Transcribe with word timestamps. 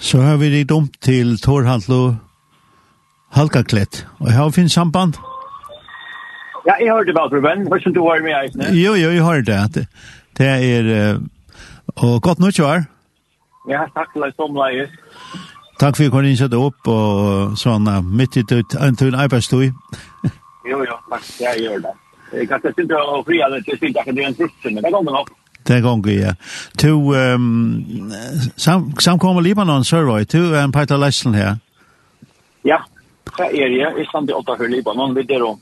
så 0.00 0.20
har 0.24 0.38
vi 0.40 0.50
ritt 0.50 0.72
om 0.72 0.88
til 1.04 1.36
Torhandlo 1.38 2.14
Halkaklett. 3.36 4.06
Og 4.20 4.32
her 4.32 4.50
finnes 4.50 4.72
samband. 4.72 5.18
Ja, 6.66 6.74
jeg 6.80 6.92
hørte 6.92 7.12
bare, 7.16 7.30
Ruben. 7.36 7.68
Hva 7.68 7.78
som 7.80 7.94
du 7.94 8.00
har 8.04 8.22
med 8.24 8.34
eisene? 8.36 8.72
Jo, 8.76 8.94
jo, 8.98 9.12
jeg 9.14 9.24
hørte 9.24 9.52
det. 9.52 9.74
Det 9.74 9.86
det 10.38 10.48
er... 10.48 11.20
Og 11.96 12.22
godt 12.22 12.38
nytt 12.40 12.60
år. 12.60 12.84
Ja, 13.68 13.84
takk 13.94 14.12
til 14.12 14.22
deg 14.24 14.36
som 14.38 14.54
leier. 14.56 14.88
Takk 15.80 15.96
for 15.96 16.04
at 16.04 16.06
du 16.06 16.12
kom 16.12 16.24
inn 16.24 16.34
innsett 16.34 16.54
opp 16.56 16.88
og 16.92 17.56
sånn 17.60 17.88
uh, 17.88 17.98
midt 18.04 18.38
i 18.40 18.44
tøyt, 18.46 18.76
en 18.78 18.96
tøyt 18.96 19.16
arbeidstøy. 19.16 19.70
jo, 20.70 20.78
jo, 20.86 20.96
takk. 21.10 21.26
Jeg 21.40 21.64
gjør 21.64 21.82
det. 21.86 21.92
Jeg 22.30 22.48
kan 22.48 22.62
ikke 22.62 22.72
sitte 22.78 23.00
og 23.00 23.24
fria 23.26 23.48
det 23.52 23.64
til 23.66 23.80
sitte 23.80 24.00
akkurat 24.00 24.20
i 24.22 24.26
en 24.28 24.38
siste, 24.38 24.70
men 24.70 24.84
det 24.84 24.92
kommer 24.94 25.18
nok. 25.18 25.32
Det 25.70 25.76
er 25.76 25.82
gong, 25.84 26.00
ja. 26.10 26.32
Tu, 26.78 26.90
um, 26.90 28.12
sam 28.58 28.88
samkommer 28.98 29.40
Libanon 29.40 29.84
Sørøy, 29.86 30.24
to 30.26 30.40
en 30.58 30.72
part 30.74 30.90
av 30.90 30.98
leisen 30.98 31.36
her. 31.38 31.60
Ja, 32.66 32.80
det 33.36 33.46
er 33.54 33.68
jeg, 33.70 33.92
Jeg 34.00 34.06
samt 34.10 34.30
i 34.30 34.34
åtta 34.34 34.56
for 34.58 34.66
Libanon, 34.66 35.14
vi 35.14 35.22
er 35.30 35.44
om. 35.46 35.60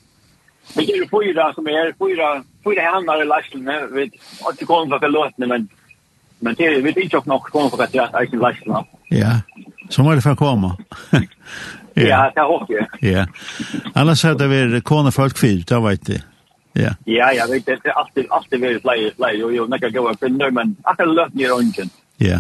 Vi 0.77 0.87
der 0.87 1.03
er 1.03 1.11
fyra 1.13 1.51
som 1.53 1.69
er, 1.69 1.93
fyra, 2.01 2.31
fyra 2.65 2.87
handlar 2.95 3.21
i 3.21 3.29
Leslen, 3.29 3.69
vi 3.93 4.07
har 4.41 4.57
ikke 4.57 4.67
kommet 4.67 4.97
for 4.97 5.13
låtene, 5.13 5.47
men 5.47 5.69
men 6.41 6.55
det 6.55 6.67
er, 6.67 6.81
vi 6.83 6.89
er 6.89 7.05
ikke 7.05 7.23
nok 7.27 7.51
kommet 7.53 7.71
for 7.75 7.83
at 7.83 7.95
jeg 7.95 8.09
er 8.15 8.25
ikke 8.25 8.41
Leslen. 8.41 8.89
Ja, 9.11 9.41
så 9.91 10.03
må 10.03 10.15
det 10.15 10.23
for 10.25 10.39
å 10.39 10.41
komme. 10.41 10.73
ja, 11.97 12.31
det 12.33 12.41
er 12.41 12.57
ok. 12.57 12.75
Ja, 13.03 13.27
annars 13.95 14.25
er 14.25 14.41
det 14.41 14.49
vi 14.49 14.81
kone 14.81 15.13
folk 15.13 15.37
fyrt, 15.37 15.69
det 15.69 15.85
vet 15.85 16.13
jeg. 16.17 16.25
Ja. 16.79 16.91
Ja, 17.05 17.33
ja, 17.35 17.47
vet 17.51 17.67
det 17.67 17.79
er 17.85 17.97
alltid 17.99 18.27
alltid 18.31 18.61
veldig 18.61 18.85
läge 18.87 19.11
läge 19.19 19.45
og 19.45 19.55
jo 19.57 19.67
näka 19.67 19.89
gå 19.91 20.05
opp 20.11 20.23
nu 20.23 20.51
men 20.51 20.77
akkurat 20.85 21.33
det 21.35 21.35
ned 21.35 21.35
ner 21.35 21.55
ungen. 21.57 21.91
Ja. 22.19 22.39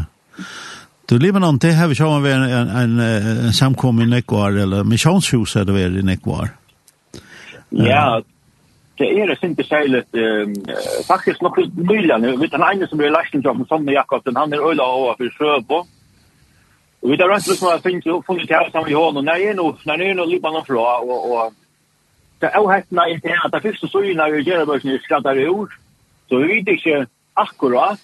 Du 1.08 1.18
lever 1.18 1.40
någon 1.40 1.58
det 1.58 1.72
har 1.74 1.88
vi 1.88 1.94
sjön 1.94 2.26
en 2.26 2.68
en, 2.68 3.00
en 3.00 3.52
samkom 3.52 4.00
i 4.00 4.06
Nekvar 4.06 4.50
eller 4.50 4.84
missionshus 4.84 5.56
är 5.56 5.64
det 5.64 5.80
i 5.80 6.02
Nekvar. 6.02 6.48
Ja, 7.70 8.22
det 8.98 9.04
är 9.20 9.26
det 9.26 9.46
inte 9.46 9.64
särskilt 9.64 10.14
eh 10.14 11.04
faktiskt 11.08 11.42
något 11.42 11.74
nyligen 11.76 12.20
nu 12.20 12.36
vet 12.36 12.52
han 12.52 12.62
en 12.62 12.88
som 12.88 12.98
blir 12.98 13.10
lasten 13.10 13.42
som 13.42 13.66
som 13.66 13.88
Jakobsen 13.88 14.36
han 14.36 14.52
är 14.52 14.70
öla 14.70 14.86
och 14.86 15.16
för 15.16 15.30
Sjöbo. 15.30 15.86
Och 17.00 17.12
vi 17.12 17.16
där 17.16 17.28
runt 17.28 17.46
liksom 17.46 17.68
har 17.68 17.78
funnit 17.78 18.26
funnit 18.26 18.50
här 18.50 18.70
som 18.70 18.84
vi 18.84 18.94
har 18.94 19.16
och 19.16 19.24
när 19.24 19.40
är 19.50 19.54
nog 19.54 19.76
när 19.84 20.00
är 20.02 20.14
nog 20.14 20.28
Libanon 20.28 20.64
fra 20.64 20.98
och 20.98 21.32
och 21.32 21.52
det 22.40 22.50
er 22.54 22.72
hettna 22.72 23.06
i 23.10 23.16
det 23.22 23.36
at 23.44 23.52
det 23.52 23.62
første 23.62 23.88
søgene 23.88 24.32
vi 24.32 24.44
gjør 24.46 24.66
børsene 24.68 24.98
skrattar 25.04 25.40
ord, 25.50 25.72
så 26.28 26.38
vi 26.38 26.46
vet 26.52 26.68
ikke 26.74 27.06
akkurat, 27.36 27.98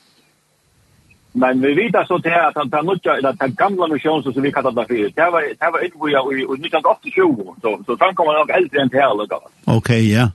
men 1.35 1.63
vi 1.63 1.75
vet 1.75 1.99
så 2.09 2.19
til 2.23 2.37
at 2.49 2.57
han 2.57 2.71
tar 2.71 2.83
nødja, 2.83 3.17
eller 3.17 3.33
den 3.33 3.55
gamle 3.57 3.89
misjonen 3.93 4.33
som 4.35 4.43
vi 4.43 4.51
kallar 4.51 4.71
det 4.71 4.87
for, 4.89 4.95
det 5.19 5.29
var, 5.35 5.41
det 5.63 5.71
var 5.75 5.87
innboja 5.87 6.21
i 6.33 6.43
1928, 6.43 7.57
så, 7.63 7.71
så 7.87 7.97
den 8.05 8.15
kommer 8.15 8.39
nok 8.39 8.51
eldre 8.59 8.83
enn 8.83 8.91
til 8.91 9.07
alle. 9.09 9.27
Ok, 9.67 9.91
ja. 9.91 10.29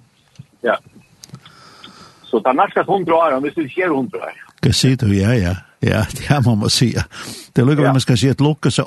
Ja. 0.63 0.75
Så 2.23 2.39
det 2.43 2.51
er 2.51 2.59
nesten 2.61 2.85
hundra 2.87 3.15
år, 3.23 3.39
hvis 3.39 3.57
det 3.57 3.71
skjer 3.71 3.95
hundra 3.95 4.29
år. 4.29 4.45
Hva 4.59 4.71
sier 4.75 4.99
du, 4.99 5.07
ja, 5.15 5.33
ja. 5.39 5.55
Ja, 5.81 6.03
det 6.11 6.27
er 6.27 6.41
man 6.43 6.57
må 6.57 6.69
säga. 6.69 7.03
Det 7.55 7.65
lukar 7.65 7.83
ja. 7.83 7.91
man 7.91 8.01
skal 8.01 8.17
si 8.17 8.27
et 8.27 8.41
lucka 8.41 8.69
så. 8.69 8.83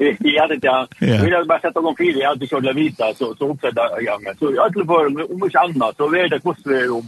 Ja, 0.36 0.46
det 0.46 0.64
er 0.64 0.86
det. 1.00 1.22
Vi 1.24 1.34
har 1.34 1.44
bare 1.44 1.60
sett 1.60 1.74
någon 1.74 1.96
fyra, 1.96 2.18
jag 2.18 2.28
hade 2.28 2.46
kört 2.46 2.64
la 2.64 2.72
vita 2.72 3.14
så 3.14 3.34
så 3.34 3.50
oppsett 3.50 3.74
jag 4.06 4.22
med. 4.22 4.38
Så 4.38 4.50
jeg 4.54 4.70
skulle 4.70 4.86
for, 4.86 5.06
om 5.34 5.44
ikke 5.46 5.58
annet, 5.58 5.96
så 5.96 6.14
är 6.14 6.28
det 6.28 6.42
hvordan 6.42 6.64
vi 6.64 6.80
er 6.80 6.90
om 6.92 7.06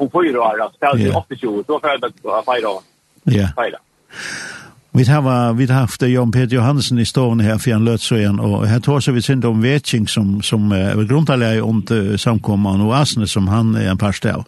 om 0.00 0.10
fyra 0.10 0.40
år 0.40 0.62
att 0.62 0.74
ställa 0.74 1.18
80 1.18 1.36
så 1.66 1.80
får 1.80 1.90
jeg 1.90 2.00
det 2.00 2.12
fira. 2.22 2.70
Ja. 3.24 3.48
Fira. 3.56 3.78
Vi 4.92 5.04
har 5.04 5.52
vi 5.52 5.66
har 5.66 5.80
haft 5.80 6.02
Jon 6.02 6.32
Peter 6.32 6.56
Johansen 6.56 6.98
i 6.98 7.04
stolen 7.04 7.40
her 7.40 7.58
for 7.58 7.70
en 7.70 7.84
lötsöjan 7.84 8.40
og 8.40 8.68
her 8.68 8.80
tror 8.80 9.00
så 9.00 9.12
vi 9.12 9.22
synd 9.22 9.44
om 9.44 9.62
Vetching 9.62 10.08
som 10.08 10.42
som 10.42 10.72
är 10.72 11.04
grundare 11.04 11.62
och 11.62 12.20
samkomman 12.20 12.80
og 12.80 12.94
Asne 12.94 13.26
som 13.26 13.48
han 13.48 13.76
er 13.76 13.90
en 13.90 13.98
pastor 13.98 14.30
av. 14.30 14.44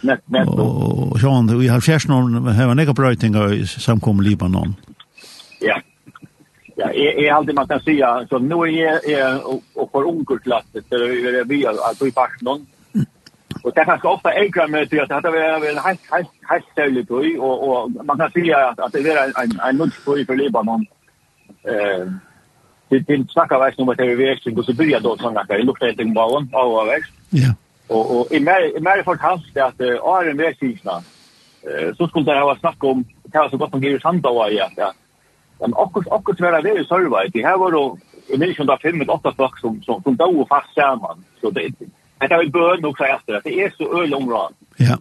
Nett, 0.00 0.20
nett. 0.26 0.48
Och 0.48 1.20
Jan, 1.22 1.58
vi 1.58 1.68
har 1.68 1.80
fjerst 1.80 2.08
noen 2.08 2.48
her 2.48 2.66
var 2.66 2.74
några 2.74 2.92
bröjtingar 2.92 3.52
i 3.52 3.66
samkommer 3.66 4.22
Libanon. 4.22 4.74
Ja, 5.60 5.80
Ja, 6.74 6.92
är 6.92 7.24
är 7.24 7.32
alltid 7.32 7.54
man 7.54 7.68
kan 7.68 7.80
säga 7.80 8.26
så 8.30 8.38
nu 8.38 8.54
är 8.54 9.10
är 9.10 9.40
och 9.74 9.90
för 9.92 10.08
onkelklasset 10.08 10.84
så 10.88 10.94
är 10.94 11.32
det 11.32 11.44
vi 11.44 11.66
alltså 11.66 12.06
i 12.06 12.10
Barcelona. 12.10 12.64
Och 13.62 13.72
det 13.74 13.84
kanske 13.84 14.08
ofta 14.08 14.32
ägrar 14.32 14.68
med 14.68 14.88
det 14.88 15.00
att 15.00 15.22
det 15.22 15.28
har 15.28 15.70
en 15.70 15.78
helt 15.78 16.00
helt 16.10 16.28
helt 16.48 16.64
ställe 16.72 17.04
på 17.04 17.14
och 17.14 17.68
och 17.68 17.90
man 18.04 18.18
kan 18.18 18.30
säga 18.30 18.68
att 18.68 18.92
det 18.92 18.98
är 18.98 19.26
en 19.40 19.60
en 19.60 19.76
lunch 19.76 19.94
för 20.04 20.18
i 20.18 20.36
Libanon. 20.36 20.86
Eh 21.62 22.06
det 22.88 22.98
det 22.98 23.30
snackar 23.30 23.58
väl 23.58 23.72
om 23.76 23.88
att 23.88 23.96
det 23.96 24.04
är 24.04 24.16
växt 24.16 24.46
och 24.46 24.64
så 24.64 24.74
börjar 24.74 25.00
då 25.00 25.16
såna 25.16 25.44
där 25.44 25.58
luktar 25.58 25.86
det 25.86 26.02
en 26.02 26.14
ballon 26.14 26.50
av 26.52 26.86
växt. 26.86 27.12
Ja. 27.30 27.54
Och 27.88 28.20
och 28.20 28.32
i 28.32 28.40
mer 28.40 28.76
i 28.76 28.80
mer 28.80 29.02
folk 29.02 29.20
hans 29.20 29.42
det 29.54 29.64
att 29.64 29.78
är 29.80 30.30
en 30.30 30.36
växtna. 30.36 31.02
Eh 31.62 31.94
så 31.96 32.08
skulle 32.08 32.32
det 32.32 32.40
ha 32.40 32.56
snackat 32.56 32.84
om 32.84 33.04
det 33.22 33.38
var 33.38 33.48
så 33.48 33.56
gott 33.56 33.74
om 33.74 33.82
Georg 33.82 34.00
Sandau 34.00 34.48
ja. 34.76 34.92
Men 35.62 35.74
också 35.74 36.02
också 36.10 36.42
vera 36.42 36.60
där 36.62 36.74
det 36.74 36.80
i 36.80 36.84
Sørvei, 36.84 37.28
Det 37.32 37.46
her 37.46 37.56
var 37.56 37.72
jo, 37.72 37.98
i 38.28 38.36
nation 38.36 38.66
där 38.66 38.76
fem 38.82 38.98
med 38.98 39.10
åtta 39.10 39.32
folk 39.36 39.58
som 39.58 39.82
som 39.82 40.02
som 40.02 40.16
då 40.16 40.46
fast 40.48 40.74
samman. 40.74 41.24
Så 41.40 41.50
det 41.50 41.72
det 42.20 42.32
er 42.32 42.42
jo 42.42 42.50
bøn 42.50 42.82
nok 42.82 42.98
seg 42.98 43.10
etter, 43.14 43.40
det 43.44 43.52
er 43.64 43.70
så 43.70 43.84
øl 43.98 44.10
långrad. 44.10 44.54
Ja. 44.78 44.96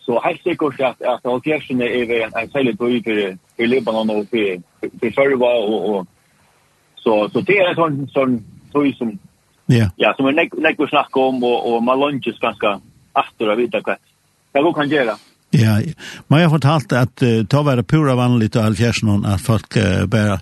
Så 0.00 0.20
helt 0.24 0.42
sikkert 0.42 0.80
at, 0.80 0.96
at 1.00 1.24
att 1.24 1.46
er 1.46 2.06
ved 2.06 2.22
en 2.22 2.32
en 2.36 2.50
særlig 2.50 2.78
på 2.78 2.86
for, 3.04 3.38
for 3.56 3.66
Libanon 3.66 4.10
og 4.10 4.26
for, 4.30 4.62
for 5.00 5.10
server 5.10 5.46
og, 5.46 5.88
og, 5.90 6.06
så 6.96 7.28
så 7.32 7.40
det 7.40 7.58
er 7.60 7.68
en 7.68 7.76
sånn, 7.76 8.08
sånn 8.08 8.44
tøy 8.72 8.92
som 8.98 9.18
Ja. 9.68 9.88
Ja, 9.98 10.12
som 10.16 10.26
vi 10.26 10.32
nek, 10.32 10.52
vi 10.78 10.86
snakke 10.86 11.20
om 11.20 11.44
og, 11.44 11.66
og 11.66 11.82
man 11.82 11.98
lunches 11.98 12.38
ganske 12.40 12.80
etter 13.16 13.48
å 13.48 13.56
vite 13.56 13.80
hva. 13.80 13.96
Det 14.52 14.62
går 14.62 14.72
kan 14.72 14.88
göra. 14.88 15.16
Ja, 15.54 15.76
men 16.28 16.40
jeg 16.40 16.50
fortalt 16.50 16.92
at 16.98 17.22
uh, 17.22 17.44
det 17.46 17.60
var 17.66 17.82
pura 17.86 18.16
vanligt 18.18 18.56
og 18.58 18.66
alfjersen 18.72 19.26
at 19.28 19.42
folk 19.42 19.76
uh, 19.78 20.02
bare 20.10 20.40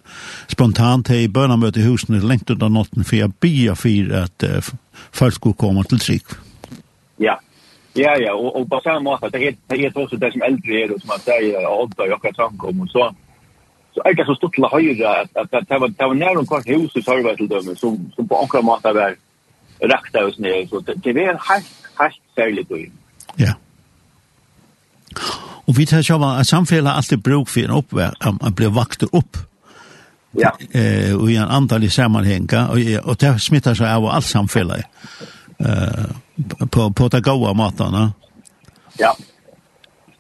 spontant 0.49 1.11
er 1.13 1.27
i 1.27 1.29
bønamøte 1.29 1.83
i 1.83 1.85
husene 1.85 2.23
lengt 2.25 2.51
under 2.51 2.71
av 2.71 2.77
natten 2.79 3.05
for 3.05 3.19
jeg 3.19 3.35
bier 3.45 3.77
for 3.77 4.15
at 4.23 4.47
uh, 4.49 4.71
folk 5.13 5.37
skulle 5.37 5.59
komme 5.61 5.85
til 5.85 6.01
trygg. 6.01 6.37
Ja, 7.21 7.37
ja, 7.97 8.15
ja, 8.17 8.33
og, 8.33 8.57
og 8.57 8.69
på 8.71 8.81
samme 8.85 9.05
måte, 9.05 9.29
det 9.35 9.43
er, 9.49 9.59
det 9.71 9.85
er 9.85 10.01
også 10.01 10.17
det 10.17 10.33
som 10.33 10.45
eldre 10.47 10.79
er, 10.81 10.95
og 10.95 11.03
som 11.03 11.13
man 11.13 11.25
sier, 11.27 11.59
og 11.61 11.83
odda 11.83 12.07
i 12.09 12.15
akkurat 12.15 12.39
samkom, 12.41 12.81
og 12.81 12.89
så, 12.89 13.11
så 13.93 14.07
er 14.09 14.17
det 14.17 14.27
så 14.31 14.37
stort 14.39 14.57
til 14.57 14.65
å 14.65 14.71
høyre 14.73 15.13
at, 15.25 15.35
at, 15.37 15.59
at 15.61 15.69
det 15.69 15.81
var, 15.83 15.93
det 15.99 16.09
var 16.09 16.17
nærmere 16.23 16.49
kvart 16.49 16.71
hus 16.73 16.97
i 16.97 17.05
Sørvei 17.05 17.35
til 17.37 17.51
dømme, 17.53 17.77
som, 17.77 17.99
som 18.17 18.29
på 18.29 18.39
akkurat 18.47 18.65
måte 18.65 18.95
var 18.97 19.19
rakt 19.93 20.17
av 20.17 20.31
oss 20.31 20.41
ned, 20.41 20.71
så 20.71 20.81
det, 20.87 20.97
det 21.05 21.15
var 21.19 21.37
helt, 21.51 21.77
helt 22.01 22.23
særlig 22.39 22.65
på 22.71 22.81
Ja. 23.41 23.53
Og 25.73 25.79
vi 25.79 25.87
tar 25.89 26.03
sjåva, 26.05 26.35
at 26.37 26.47
samfellet 26.47 26.91
har 26.91 26.99
alltid 27.01 27.23
bruk 27.25 27.49
for 27.49 27.61
en 27.61 27.71
uppvärld, 27.71 28.15
att 28.21 28.55
bli 28.55 28.67
vakter 28.67 29.09
upp. 29.13 29.37
Ja. 30.31 30.53
Eh, 30.71 31.17
och 31.17 31.31
i 31.31 31.37
en 31.37 31.49
antal 31.49 31.85
i 31.85 31.91
sammanhenga, 31.91 32.69
och, 32.69 32.79
og 33.05 33.17
det 33.21 33.39
smittar 33.39 33.75
sig 33.75 33.93
av 33.93 34.07
allt 34.07 34.27
samfellet. 34.27 34.85
Eh, 35.59 36.05
på, 36.71 36.93
på 36.93 37.09
det 37.09 37.21
gode 37.21 37.55
matarna. 37.55 38.13
Ja. 38.99 39.17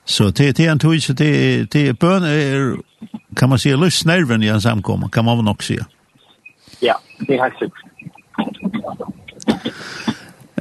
Så 0.05 0.31
det, 0.31 0.57
det 0.57 0.67
er 0.67 0.73
en 0.73 0.79
tog, 0.79 1.03
så 1.03 1.13
det, 1.13 1.73
det 1.73 1.89
er 1.89 1.93
bøn, 1.93 2.23
er, 2.25 2.77
kan 3.37 3.49
man 3.49 3.59
säga, 3.59 3.77
lustnerven 3.77 4.43
i 4.43 4.49
en 4.49 4.61
samkomma, 4.61 5.09
kan 5.09 5.25
man 5.25 5.45
nog 5.45 5.63
säga. 5.63 5.85
Ja, 6.81 6.95
det 7.19 7.35
er 7.35 7.43
helt 7.43 7.59
sikkert. 7.59 7.89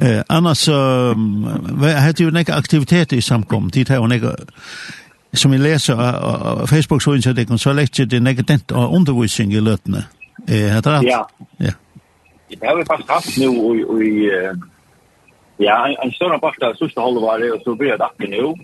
Eh, 0.02 0.22
annars 0.28 0.58
så 0.58 0.72
um, 0.72 1.44
hade 1.82 2.22
ju 2.22 2.30
några 2.30 2.54
aktiviteter 2.54 3.16
i 3.16 3.22
samkom. 3.22 3.70
Det 3.72 3.88
har 3.88 4.08
några 4.08 4.36
som 5.32 5.50
vi 5.50 5.58
läser 5.58 5.94
på 6.60 6.66
Facebook 6.66 7.02
så 7.02 7.14
inser 7.14 7.32
det 7.32 7.46
kan 7.46 7.58
så 7.58 7.72
lätt 7.72 8.10
det 8.10 8.20
negativt 8.20 8.70
och 8.70 8.96
undervisning 8.96 9.52
i 9.52 9.60
lötne. 9.60 10.04
Eh, 10.48 10.54
heter 10.54 10.90
det? 10.90 11.08
Ja. 11.08 11.28
Ja. 11.56 11.72
Det 12.48 12.66
har 12.66 12.76
vi 12.76 12.84
fast 12.84 13.10
haft 13.10 13.38
nu 13.38 13.48
och 13.48 14.02
i 14.02 14.30
ja, 15.56 15.96
en 16.02 16.10
stor 16.12 16.38
part 16.38 16.62
av 16.62 16.74
sista 16.74 17.00
hållet 17.00 17.22
var 17.22 17.38
det 17.38 17.52
och 17.52 17.62
så 17.64 17.74
blir 17.74 17.98
det 17.98 18.04
att 18.04 18.18
nu. 18.18 18.54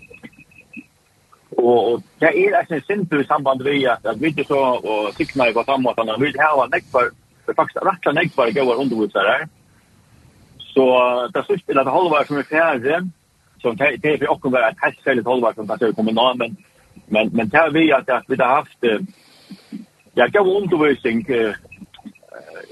Och 1.57 2.01
det 2.19 2.45
är 2.45 2.57
alltså 2.59 2.79
simpelt 2.87 3.25
i 3.25 3.27
samband 3.27 3.63
med 3.63 3.89
att 3.89 4.05
att 4.05 4.17
vi 4.17 4.27
inte 4.27 4.43
så 4.43 4.59
och 4.59 5.15
signar 5.15 5.51
på 5.51 5.63
samma 5.63 5.89
sätt 5.95 6.15
vi 6.19 6.33
har 6.37 6.67
några 6.67 7.11
för 7.45 7.53
faktiskt 7.53 7.85
rätt 7.85 8.15
nekvar 8.15 8.51
goda 8.51 8.73
undervisare. 8.73 9.35
Mm 9.35 9.49
Så 10.73 10.85
det 11.33 11.45
sørste 11.47 11.73
er 11.73 11.81
at 11.81 11.91
halvår 11.91 12.27
som 12.27 12.37
er 12.37 12.49
færre, 12.49 12.99
så 13.61 13.73
det 13.79 14.05
er 14.05 14.17
for 14.17 14.33
åkken 14.33 14.53
være 14.53 14.69
et 14.71 14.83
hestfællet 14.83 15.27
halvår 15.27 15.55
som 15.55 15.67
kanskje 15.67 15.87
er 15.87 16.13
nå 16.13 16.33
men, 16.33 16.57
men, 17.07 17.29
men 17.33 17.49
det 17.49 17.59
er 17.59 17.71
vi 17.73 17.89
at, 17.91 18.09
at 18.09 18.27
vi 18.27 18.35
har 18.39 18.55
haft, 18.55 18.83
jeg 20.15 20.31
gav 20.31 20.47
undervisning, 20.47 21.25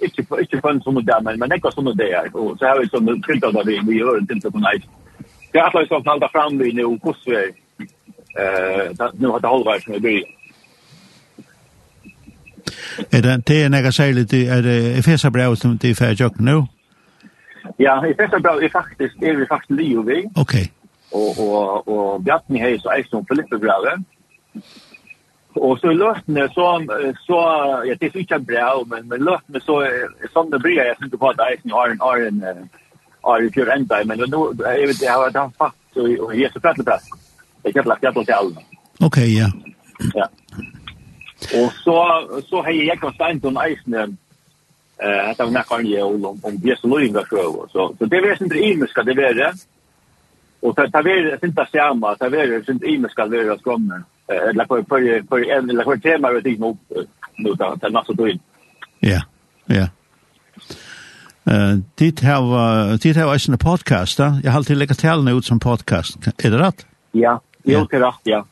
ikke, 0.02 0.24
ikke 0.42 0.62
for 0.62 0.70
en 0.70 0.82
sånn 0.86 1.02
der, 1.08 1.22
men, 1.26 1.40
men 1.40 1.58
ikke 1.58 1.74
sånn 1.74 1.92
der, 1.98 2.30
og 2.34 2.58
så 2.60 2.70
har 2.70 2.80
vi 2.80 2.90
sånn 2.92 3.10
tiltatt 3.26 3.56
at 3.56 3.68
vi, 3.68 3.80
vi 3.90 4.00
gjør 4.00 4.22
en 4.22 4.30
tiltatt 4.30 4.54
på 4.54 4.64
nei. 4.64 4.78
Det 5.52 5.62
er 5.62 5.68
alt 5.68 5.90
som 5.90 6.06
talte 6.06 6.30
fram 6.32 6.58
vi 6.62 6.74
nå, 6.78 6.88
hvordan 7.02 7.54
vi, 7.82 7.90
eh, 8.38 9.06
nå 9.18 9.32
har 9.34 9.44
det 9.44 9.54
halvår 9.54 9.86
som 9.86 9.98
er 9.98 10.08
bygd. 10.08 10.34
Er 13.12 13.22
det, 13.22 13.36
det 13.48 13.60
er 13.64 13.70
nekka 13.70 13.92
særlig, 13.92 14.26
er 14.34 14.62
det 14.62 14.80
Efesa 15.00 15.30
brev 15.30 15.56
som 15.56 15.78
de 15.78 15.96
fyrir 15.96 16.18
jøkken 16.20 16.46
nå? 16.46 16.58
Ja. 16.62 16.77
Ja, 17.78 18.08
i 18.08 18.14
bästa 18.14 18.40
faktisk, 18.40 18.64
er 18.64 18.70
faktiskt 18.70 19.24
är 19.24 19.36
vi 19.76 19.98
og 19.98 20.08
vi. 20.08 20.30
Ok. 20.36 20.54
Og, 21.12 21.40
og, 21.40 21.88
og 21.88 22.24
Bjartni 22.24 22.60
Hayes 22.60 22.86
eis 22.86 23.06
Eisen 23.06 23.26
Filippe 23.26 23.56
Lippebrädan. 23.56 24.06
Og 25.56 25.80
så 25.80 25.88
lösne 25.88 26.48
så 26.54 26.86
så 27.28 27.40
ja, 27.86 27.94
det 28.00 28.12
fick 28.12 28.16
ikke 28.16 28.40
bra 28.40 28.84
men 28.86 29.08
men 29.10 29.20
lösne 29.22 29.60
så 29.60 29.82
sånn 30.34 30.52
det 30.52 30.60
blir 30.62 30.78
jeg 30.78 30.96
synes 30.98 31.16
på 31.20 31.30
at 31.30 31.40
eis 31.48 31.72
har 31.72 31.90
en 31.90 32.00
har 32.00 32.18
en 32.28 32.70
har 33.24 33.42
ju 33.42 33.52
för 33.52 33.68
ända 33.68 34.04
men 34.06 34.18
då 34.30 34.54
jag 34.60 34.88
vet 34.88 35.02
jag 35.02 35.14
har 35.14 35.32
dan 35.32 35.52
fast 35.52 35.98
och 35.98 36.26
och 36.26 36.36
jag 36.36 36.54
så 36.54 36.60
platt 36.60 36.86
plats. 36.86 37.10
Jag 37.64 37.74
kan 37.74 37.86
lagt 37.86 38.04
jag 38.04 38.14
på 38.14 38.24
tal. 38.24 38.58
Okej, 39.00 39.38
ja. 39.40 39.52
Ja. 40.14 40.28
Og 41.54 41.72
så 41.84 41.98
så 42.50 42.62
har 42.62 42.72
jag 42.72 43.00
konstant 43.00 43.46
om 43.46 43.58
Eisen 43.58 44.18
eh 45.00 45.30
att 45.30 45.38
hon 45.38 45.58
kan 45.70 45.86
ge 45.86 46.02
om 46.02 46.26
om 46.26 46.40
om 46.44 46.60
det 46.60 46.80
så 46.80 46.88
lugna 46.88 47.22
så 47.30 47.68
så 47.72 47.96
så 48.00 48.06
det 48.06 48.22
vet 48.22 48.42
inte 48.42 48.58
i 48.58 48.78
mig 48.78 48.90
ska 48.90 49.04
det 49.04 49.14
vara 49.14 49.54
och 50.60 50.76
så 50.76 50.92
tar 50.92 51.04
vi 51.04 51.22
det 51.22 51.44
inte 51.44 51.68
samma 51.72 52.16
så 52.18 52.30
vi 52.30 52.38
det 52.38 52.70
inte 52.70 52.86
i 52.86 52.98
mig 52.98 53.12
ska 53.12 53.26
det 53.26 53.44
vara 53.44 53.58
skommen 53.58 54.04
eller 54.28 54.66
på 54.66 54.84
på 54.84 54.98
på 55.30 55.38
en 55.38 55.70
eller 55.70 55.84
på 55.84 55.98
tema 55.98 56.32
vet 56.32 56.46
inte 56.46 56.62
nog 56.62 56.78
nu 57.36 57.54
där 57.54 57.76
det 57.82 57.90
något 57.90 58.06
så 58.06 58.28
in 58.28 58.40
ja 59.00 59.22
ja 59.66 59.88
Eh, 61.48 61.78
dit 61.96 62.20
har 62.24 62.98
dit 62.98 63.16
har 63.16 63.34
också 63.34 63.52
en 63.52 63.58
podcast, 63.58 64.20
Jag 64.20 64.52
har 64.52 64.58
alltid 64.58 64.78
lagt 64.78 65.00
talen 65.00 65.28
ut 65.28 65.46
som 65.46 65.60
podcast. 65.60 66.18
Är 66.44 66.52
det 66.52 66.58
rätt? 66.58 66.86
Ja, 67.12 67.42
jo, 67.64 67.88
det 67.90 67.98
är 67.98 68.02
rätt, 68.02 68.22
ja. 68.24 68.46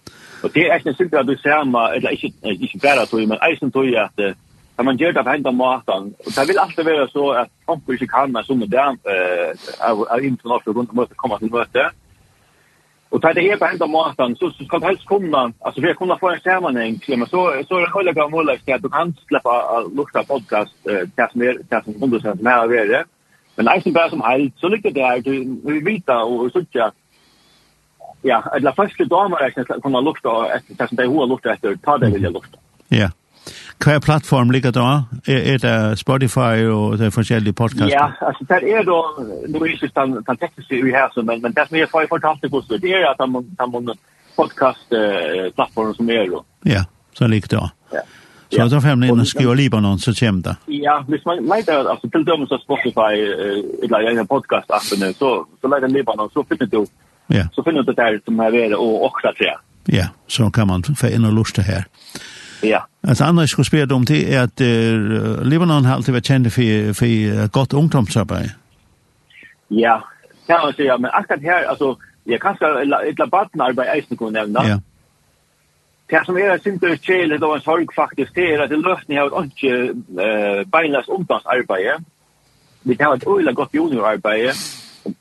Och 0.44 0.50
det 0.54 0.68
är 0.70 0.78
inte 0.78 0.94
synd 0.94 1.16
att 1.16 1.28
du 1.28 1.38
ser 1.38 1.66
mig, 1.66 1.98
eller 1.98 2.26
inte, 2.26 2.50
inte 2.50 2.78
bara 2.78 3.02
att 3.02 3.12
du, 3.12 3.28
men 3.28 3.38
eisen 3.42 3.72
tror 3.72 3.90
jag 3.90 4.04
att 4.04 4.36
kan 4.76 4.86
man 4.86 4.98
gjør 4.98 5.12
det 5.16 5.24
på 5.24 5.32
hendene 5.32 5.58
maten. 5.58 6.14
Og 6.26 6.32
det 6.36 6.48
vil 6.48 6.60
alltid 6.60 6.84
være 6.84 7.08
så 7.12 7.30
at 7.42 7.52
Tompo 7.68 7.92
ikke 7.92 8.08
kan 8.08 8.32
med 8.32 8.44
som 8.44 8.60
det 8.60 8.80
av 8.80 10.24
internationellt 10.24 10.68
runt 10.68 10.92
om 10.92 11.00
att 11.00 11.18
komme 11.18 11.40
til 11.40 11.52
møte. 11.52 11.86
Og 13.12 13.22
tar 13.22 13.34
det 13.34 13.52
er 13.52 13.58
på 13.58 13.66
hendene 13.66 13.92
maten 13.92 14.36
så, 14.36 14.50
så 14.50 14.66
skal 14.66 14.82
det 14.82 14.88
helst 14.88 15.08
kunne, 15.08 15.54
altså 15.66 15.82
for 15.82 15.88
vi 15.88 15.94
kunne 15.94 16.18
få 16.20 16.30
en 16.30 16.44
sammenheng, 16.44 17.02
men 17.08 17.28
så, 17.28 17.42
så 17.68 17.76
er 17.76 17.86
det 17.86 17.92
kollega 17.94 18.28
mulighet 18.28 18.62
til 18.66 18.74
at 18.74 18.84
du 18.84 18.90
kan 18.90 19.16
slippe 19.28 19.50
å 19.50 19.82
lukte 19.96 20.26
podcast 20.28 20.76
eh, 20.90 21.08
det 21.18 21.28
som 21.32 21.42
är, 21.42 21.54
det 21.70 21.84
som 21.84 21.94
är, 21.94 22.08
det 22.10 22.22
som 22.22 22.48
är, 22.48 22.86
det 22.86 23.04
som 23.04 23.06
Men 23.58 23.68
eisen 23.68 23.94
bare 23.94 24.10
som 24.10 24.22
heilt, 24.22 24.54
så 24.58 24.68
ligger 24.68 24.92
det 24.92 25.02
her, 25.02 25.22
vi 25.64 25.80
vet 25.80 26.10
og 26.10 26.52
sutja, 26.52 26.92
ja, 28.24 28.42
eller 28.56 28.76
første 28.76 29.06
damer 29.06 29.38
er 29.38 29.54
ikke 29.54 29.80
kunne 29.84 30.02
lukta 30.04 30.34
etter, 30.56 30.76
det 30.76 30.88
som 30.90 30.98
de 30.98 31.08
har 31.08 31.30
lukta 31.32 31.54
etter, 31.54 31.78
ta 31.86 31.98
det 31.98 32.12
vil 32.14 32.28
jeg 32.28 32.36
lukta. 32.36 32.60
Ja. 32.92 32.98
Yeah. 32.98 33.14
Hva 33.84 34.00
plattform 34.00 34.52
ligger 34.52 34.72
da? 34.72 35.04
Er, 35.28 35.42
er 35.54 35.58
det 35.58 36.00
Spotify 36.00 36.66
og 36.72 36.98
de 37.00 37.12
forskjellige 37.12 37.54
podcaster? 37.54 37.92
Ja, 37.92 38.08
altså 38.22 38.46
det 38.50 38.72
er 38.72 38.84
da, 38.88 39.00
nå 39.52 39.62
er 39.62 39.74
ikke 39.74 39.92
den, 39.96 40.18
den 40.28 40.38
tekniske 40.42 40.84
vi 40.84 40.94
her, 40.96 41.12
men, 41.22 41.42
men 41.42 41.54
det 41.54 41.68
som 41.68 41.78
jeg 41.78 41.90
får 41.92 42.08
fortalt 42.10 42.42
det 42.42 42.54
også, 42.54 42.80
det 42.82 42.94
er 42.96 43.10
at 43.10 43.20
de 43.20 43.28
har 43.60 43.98
podcast-plattformen 44.36 45.96
som 45.96 46.10
er 46.10 46.30
da. 46.32 46.44
Ja, 46.66 46.86
så 47.14 47.28
ligger 47.28 47.48
det 47.48 47.60
da. 47.60 47.68
Ja. 47.94 48.06
Så 48.50 48.62
ja. 48.62 48.66
då 48.66 48.82
får 48.82 48.88
man 48.88 49.04
in 49.04 49.20
och 49.20 49.28
skriva 49.28 49.54
Libanon 49.54 50.00
så 50.00 50.14
kommer 50.14 50.42
det. 50.44 50.56
Ja, 50.66 51.06
hvis 51.08 51.26
man 51.26 51.38
lägger 51.38 51.90
alltså 51.90 52.10
till 52.10 52.26
dömes 52.26 52.52
av 52.52 52.58
Spotify 52.58 53.14
eller 53.84 54.20
en 54.20 54.28
podcast 54.28 54.72
appen 54.72 55.14
så 55.14 55.48
så 55.62 55.68
lägger 55.68 55.88
Libanon 55.88 56.30
så 56.34 56.44
finner 56.44 56.66
du. 56.66 56.86
Ja. 57.28 57.48
Så 57.52 57.64
finner 57.64 57.84
du 57.84 57.94
det 57.94 58.02
där 58.02 58.22
som 58.26 58.40
här 58.40 58.56
är 58.56 58.80
och 58.80 59.06
också 59.06 59.28
tre. 59.38 59.54
Ja, 59.86 60.08
så 60.28 60.52
kan 60.52 60.68
man 60.68 60.84
få 60.84 61.08
in 61.08 61.26
och 61.26 61.34
lusta 61.34 61.62
här. 61.62 61.86
Ja. 62.66 62.80
Altså 63.04 63.24
andre 63.24 63.48
skulle 63.48 63.66
spørge 63.66 63.94
om 63.94 64.06
det, 64.06 64.26
at 64.26 64.62
uh, 64.62 65.42
Libanon 65.42 65.86
har 65.86 65.96
alltid 65.96 66.14
været 66.14 66.24
kendt 66.24 66.54
for, 66.54 66.94
for 66.94 67.06
uh, 67.06 67.50
godt 67.50 67.74
ungdomsarbejde. 67.74 68.50
Ja, 69.72 69.96
ja, 70.50 70.68
altså, 70.68 70.84
ja, 70.84 70.98
men 70.98 71.10
akkurat 71.14 71.42
her, 71.42 71.56
altså, 71.70 71.96
jeg 72.26 72.42
kan 72.42 72.56
skal 72.56 72.94
et 73.10 73.20
labattenarbejde, 73.20 73.90
jeg 73.90 73.98
eisen 73.98 74.18
kunne 74.18 74.34
nævne. 74.34 74.68
Ja. 74.68 74.78
Det 76.10 76.20
som 76.26 76.38
er 76.38 76.58
sinter 76.64 76.96
kjelet 76.96 77.44
og 77.44 77.56
en 77.56 77.62
sorg 77.62 77.90
faktisk, 77.96 78.36
det 78.36 78.54
er 78.54 78.62
at 78.64 78.70
det 78.70 78.78
løsning 78.78 79.20
har 79.20 79.30
vært 79.30 79.50
ikke 79.50 79.94
uh, 79.94 80.62
beinløst 80.72 81.10
ungdomsarbeidet. 81.10 82.04
Vi 82.84 82.98
har 83.00 83.14
et 83.14 83.24
øyla 83.28 83.52
godt 83.52 83.74
juniorarbeidet, 83.76 84.56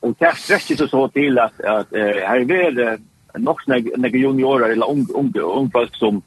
og 0.02 0.16
det 0.20 0.28
er 0.28 0.36
stresset 0.36 0.78
så 0.78 1.08
til 1.14 1.38
at, 1.38 1.52
at 1.64 1.86
uh, 1.92 2.20
her 2.28 2.66
er 2.66 2.70
det 2.70 3.00
nok 3.38 3.62
snakk 3.62 3.84
juniorer 4.14 4.70
eller 4.70 4.86
unge, 4.86 5.16
unge, 5.16 5.44
unge 5.44 5.70
folk 5.72 5.90
som 5.94 6.22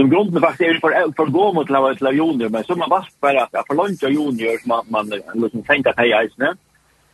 som 0.00 0.10
grunden 0.10 0.40
faktiskt 0.40 0.70
är 0.70 0.80
for, 0.80 1.12
för 1.16 1.26
gå 1.26 1.52
mot 1.52 1.66
til 1.66 1.76
å 1.76 1.82
være 1.82 2.12
junior 2.16 2.48
men 2.48 2.64
så 2.64 2.74
man 2.76 2.90
vast 2.90 3.20
för 3.20 3.34
att 3.34 3.66
för 3.66 3.74
lunch 3.74 4.02
junior 4.02 4.58
som 4.58 4.68
man 4.68 4.86
man 4.88 5.42
liksom 5.42 5.62
tenker 5.62 5.92
til 5.92 6.12
eisene. 6.12 6.48
Og 6.48 6.56
ne. 6.56 6.58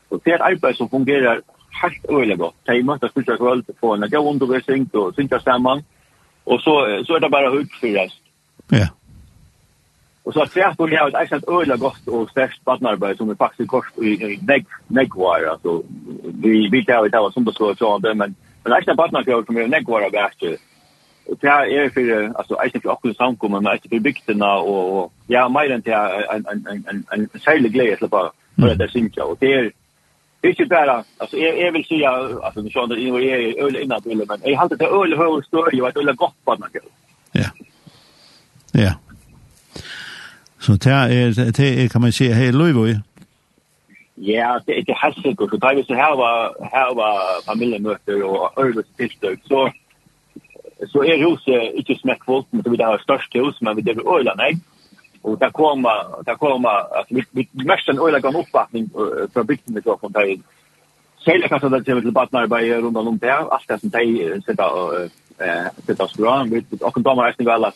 Och 0.09 0.21
det 0.25 0.33
är 0.33 0.43
arbete 0.43 0.77
som 0.77 0.89
fungerer 0.89 1.41
helt 1.83 2.07
øyelig 2.11 2.39
godt. 2.39 2.55
Det 2.67 2.85
måste 2.85 3.09
skulle 3.09 3.27
jag 3.33 3.45
väl 3.51 3.65
få 3.81 3.95
en 3.95 4.09
jag 4.11 4.27
undervisning 4.27 4.91
og 4.95 5.15
synka 5.15 5.39
sammen. 5.39 5.85
Og 6.47 6.61
så 6.61 7.05
så 7.07 7.15
er 7.15 7.19
det 7.19 7.31
bare 7.31 7.51
hugg 7.51 7.71
för 7.81 7.89
rest. 7.89 8.23
Ja. 8.71 8.89
Och 10.25 10.33
så 10.33 10.43
att 10.43 10.55
det 10.55 10.61
är 10.61 10.99
har 10.99 11.09
et 11.09 11.23
exakt 11.23 11.49
öliga 11.49 11.77
godt 11.77 12.09
og 12.09 12.31
størst 12.31 12.65
badnarbeid 12.65 13.17
som 13.17 13.31
er 13.31 13.35
faktisk 13.35 13.71
kort 13.71 13.99
i 14.03 14.39
nägg 14.43 14.67
näggvar 14.89 15.51
alltså 15.51 15.83
vi 16.43 16.69
jo 16.71 16.83
tar 16.83 17.09
det 17.09 17.35
som 17.35 17.45
det 17.45 17.55
så 17.55 17.75
så 17.75 17.99
men 17.99 18.35
men 18.65 18.73
extra 18.73 18.95
badnarbeid 18.95 19.47
som 19.47 19.57
är 19.57 19.69
näggvar 19.69 20.11
bättre 20.11 20.57
og 21.29 21.39
det 21.41 21.49
är 21.49 21.91
för 21.91 22.33
alltså 22.39 22.57
jag 22.63 22.73
tycker 22.73 22.91
akkurat 22.91 23.17
samkomma 23.17 23.61
men 23.61 23.73
jag 23.73 23.91
for 23.91 23.99
bygderna 24.01 24.59
og, 24.59 24.97
och 24.97 25.13
ja 25.27 25.49
mer 25.49 25.73
enn 25.73 25.81
det 25.81 25.95
en 26.35 26.47
en 26.53 26.67
en 26.71 26.85
en 26.91 27.05
en 27.13 27.41
särskild 27.41 27.73
glädje 27.73 27.97
till 27.97 28.09
bara 28.09 28.31
för 28.61 28.75
det 28.75 28.91
synka 28.91 29.25
och 29.25 29.37
det 29.41 29.53
är 29.53 29.73
det 30.41 30.49
är 30.49 30.61
ju 30.61 30.67
bara 30.67 31.05
alltså 31.19 31.37
jag 31.37 31.59
jag 31.59 31.73
vill 31.73 31.85
säga 31.85 32.11
alltså 32.43 32.61
nu 32.61 32.71
sånt 32.71 32.91
det 32.91 33.01
är 33.01 33.65
öl 33.65 33.77
innan 33.77 34.01
vill 34.05 34.25
men 34.29 34.41
jag 34.45 34.59
har 34.59 34.65
inte 34.65 34.77
det 34.77 34.87
öl 34.87 35.17
hör 35.17 35.43
står 35.43 35.75
ju 35.75 35.87
att 35.87 35.97
öl 35.97 36.13
gott 36.17 36.45
på 36.45 36.55
något. 36.55 36.71
Ja. 37.33 37.51
Ja. 38.73 38.93
Så 40.59 40.73
det 40.73 40.93
er, 40.93 41.53
det 41.53 41.85
er, 41.85 41.89
kan 41.89 42.01
man 42.01 42.13
si, 42.13 42.29
hei, 42.29 42.51
Louis. 42.51 42.97
Ja, 44.17 44.59
det 44.67 44.73
er 44.73 44.79
ikke 44.79 44.97
helt 45.03 45.17
sikkert, 45.23 45.51
så 45.51 45.57
da 45.57 45.75
vill 45.75 45.85
så 45.85 45.95
her 45.95 46.17
var 46.17 46.55
her 46.73 46.95
var 46.95 47.21
familjemöte 47.47 48.15
och 48.15 48.65
öl 48.65 48.85
så 49.49 49.71
så 50.85 51.03
er 51.05 51.23
huset 51.25 51.79
ikke 51.81 51.97
smekkfullt, 52.01 52.49
men 52.53 52.63
så 52.63 52.71
vil 52.71 52.79
det 52.81 52.89
ha 52.89 52.99
størst 53.01 53.37
hus, 53.41 53.61
men 53.63 53.77
vi 53.77 53.83
det 53.83 53.97
er 53.97 54.17
øyla, 54.17 54.35
nei. 54.37 54.53
Og 55.25 55.41
det 55.41 55.53
kommer, 55.53 56.21
det 56.27 56.37
kommer, 56.39 56.85
altså, 56.99 57.15
vi, 57.15 57.25
vi, 57.33 57.49
mest 57.65 57.89
en 57.89 57.99
øyla 57.99 58.21
gammel 58.21 58.45
oppvattning 58.45 58.91
fra 59.33 59.43
bygden 59.43 59.75
vi 59.75 59.83
så 59.83 59.97
kom 59.97 60.13
Tøyen. 60.13 60.45
Selv 61.25 61.49
kanskje 61.49 61.71
det 61.71 61.87
kommer 61.87 62.03
til 62.03 62.13
badnarbeid 62.13 62.83
rundt 62.85 62.97
om 62.97 63.19
det, 63.19 63.33
alt 63.33 63.69
det 63.69 63.81
som 63.81 63.91
de 63.91 64.43
sitter 64.47 65.09
sitter 65.87 66.05
oss 66.05 66.17
bra, 66.17 66.39
og 66.83 66.95
kan 66.95 67.03
damer 67.03 67.27
reisning 67.27 67.49
resten 67.49 67.49
av 67.49 67.55
alle. 67.55 67.73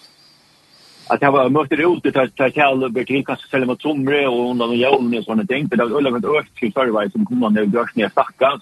At 1.10 1.22
jeg 1.22 1.32
var 1.32 1.48
møtte 1.50 1.76
det 1.76 1.86
ut, 1.86 2.04
det 2.04 2.14
tar 2.14 2.54
kjall, 2.54 2.80
det 2.80 2.92
blir 2.94 3.24
kanskje 3.26 3.50
selv 3.50 3.66
mot 3.66 3.82
somre 3.82 4.22
og 4.28 4.52
under 4.52 4.70
noen 4.70 4.78
jævn 4.78 5.18
og 5.18 5.26
sånne 5.26 5.46
ting, 5.50 5.66
for 5.66 5.76
det 5.76 5.88
var 5.88 5.98
øyla 5.98 6.12
gammel 6.14 6.38
økt 6.38 6.52
til 6.60 6.72
førvei 6.76 7.08
som 7.10 7.26
kommer 7.26 7.48
an 7.48 7.58
i 7.58 7.66
Bjørsne 7.66 8.06
i 8.06 8.10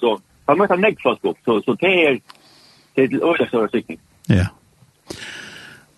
så 0.00 0.16
man 0.48 0.58
møtte 0.62 0.72
han 0.72 0.80
negg 0.80 1.00
flott 1.02 1.24
opp, 1.28 1.38
så 1.44 1.74
det 1.82 1.90
er 2.06 2.20
til 2.96 3.20
øyla 3.20 3.48
større 3.50 3.68
sikning. 3.74 4.00
Ja. 4.28 4.46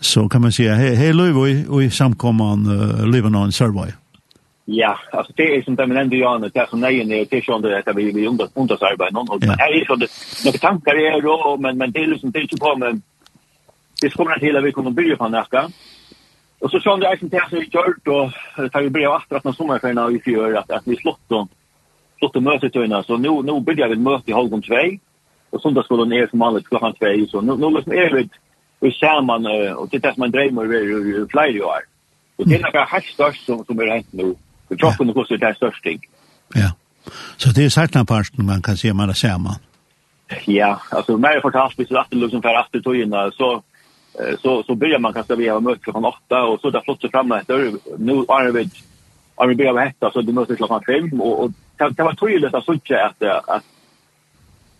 Så 0.00 0.28
kan 0.28 0.40
man 0.40 0.52
säga, 0.52 0.74
hej 0.74 0.94
hej 0.94 1.12
Louis, 1.12 1.68
och 1.68 1.82
i 1.82 1.90
samkomman 1.90 2.66
uh, 2.66 3.06
Lebanon 3.06 3.52
survey. 3.52 3.92
Ja, 4.64 4.98
alltså 5.12 5.32
det 5.36 5.56
är 5.56 5.62
som 5.62 5.76
det 5.76 5.86
men 5.86 5.96
ändå 5.96 6.16
gör 6.16 6.38
när 6.38 6.48
det 6.48 6.68
som 6.70 6.80
nej 6.80 7.04
när 7.04 7.16
det 7.16 7.32
är 7.32 7.48
ju 7.48 7.54
under 7.54 7.78
att 7.78 7.96
vi 7.96 8.12
vi 8.12 8.26
under 8.26 8.48
under 8.54 8.76
survey 8.76 9.10
någon 9.10 9.28
och 9.28 9.42
här 9.42 9.72
är 9.72 9.84
så 9.84 9.96
det 9.96 10.08
några 10.44 10.58
tankar 10.58 10.94
är 10.94 11.20
då 11.20 11.56
men 11.60 11.78
men 11.78 11.92
det 11.92 12.00
är 12.00 12.06
liksom 12.06 12.30
det 12.30 12.38
är 12.38 12.42
ju 12.42 12.58
på 12.58 12.76
men 12.76 13.02
det 14.00 14.10
kommer 14.10 14.32
att 14.32 14.42
hela 14.42 14.60
vi 14.60 14.72
kommer 14.72 14.90
börja 14.90 15.16
på 15.16 15.28
nästa. 15.28 15.70
Och 16.58 16.70
så 16.70 16.80
såg 16.80 17.00
det 17.00 17.06
egentligen 17.06 17.42
det 17.50 17.56
är 17.56 17.86
gjort 17.86 18.08
och 18.08 18.72
tar 18.72 18.78
vi 18.78 18.84
ju 18.84 18.90
blivit 18.90 19.10
efter 19.22 19.36
att 19.36 19.44
någon 19.44 19.54
sommarfärna 19.54 20.10
i 20.10 20.18
fjör 20.18 20.54
att, 20.54 20.70
att 20.70 20.82
vi 20.86 20.96
slått 20.96 21.28
dem 21.28 21.48
slått 22.18 22.36
och 22.36 22.42
mötet 22.42 22.72
så 23.06 23.16
nu, 23.16 23.42
nu 23.42 23.60
börjar 23.60 23.88
vi 23.88 23.96
möte 23.96 24.30
i 24.30 24.34
Holgon 24.34 24.62
2 24.62 24.74
och 25.50 25.62
söndagsskolan 25.62 26.12
är 26.12 26.26
som 26.26 26.38
vanligt 26.38 26.68
klockan 26.68 26.92
två 26.92 27.26
så 27.28 27.40
nu, 27.40 27.56
nu 27.56 27.70
liksom 27.70 27.92
är 27.92 28.10
det 28.10 28.28
vi 28.80 28.92
ser 28.92 29.22
man 29.22 29.46
och 29.76 29.88
det 29.88 30.04
är 30.04 30.14
man 30.16 30.30
drömmer 30.30 30.62
över 30.62 31.26
flyr 31.26 31.54
ju 31.54 31.62
är 31.62 31.82
och 32.36 32.48
det 32.48 32.54
är 32.54 32.62
några 32.62 32.84
hashtag 32.84 33.36
som 33.36 33.64
som 33.64 33.80
är 33.80 33.86
hänt 33.86 34.06
nu 34.10 34.34
för 34.68 34.76
kroppen 34.76 35.12
går 35.12 35.24
så 35.24 35.36
där 35.36 35.54
störst 35.54 35.86
ja. 36.54 36.72
Så 37.36 37.48
det 37.50 37.64
är 37.64 37.68
säkert 37.68 38.08
parten 38.08 38.46
man 38.46 38.62
kan 38.62 38.76
se 38.76 38.92
man 38.92 39.08
det 39.08 39.14
ser 39.14 39.38
man 39.38 39.54
ja 40.46 40.80
alltså 40.90 41.16
mer 41.16 41.40
fantastiskt 41.40 41.88
så 41.88 41.98
att 41.98 42.10
det 42.10 42.16
liksom 42.16 42.42
för 42.42 42.54
att 42.54 42.68
det 42.72 42.82
tog 42.82 42.96
så 43.32 43.62
så 44.42 44.62
så 44.62 44.74
börjar 44.74 44.98
man 44.98 45.12
kanske 45.12 45.36
vi 45.36 45.48
har 45.48 45.60
mött 45.60 45.82
klockan 45.82 46.04
8 46.04 46.42
och 46.42 46.60
så 46.60 46.70
där 46.70 46.80
flott 46.80 47.00
så 47.00 47.08
framme 47.08 47.38
efter 47.38 47.72
nu 47.98 48.12
är 48.12 48.52
vi 48.52 48.70
är 49.36 49.46
vi 49.46 49.54
börjar 49.54 49.84
hetta 49.84 50.10
så 50.10 50.20
det 50.22 50.32
måste 50.32 50.56
klockan 50.56 50.82
5 50.86 51.20
och, 51.20 51.44
och 51.44 51.50
det 51.96 52.02
var 52.02 52.14
tydligt 52.14 52.54
att 52.54 52.64
så 52.64 52.72
att 52.72 53.22
att 53.22 53.64